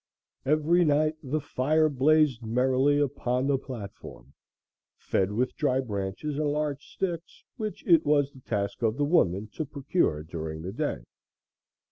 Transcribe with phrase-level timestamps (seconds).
[0.47, 4.33] Every night the fire blazed merrily upon the platform,
[4.97, 9.49] fed with dry branches and large sticks, which it was the task of the woman
[9.53, 11.03] to procure during the day.